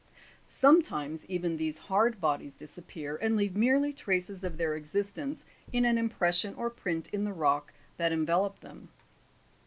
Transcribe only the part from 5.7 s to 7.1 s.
in an impression or print